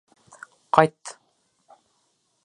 Ҡайт! 0.77 1.13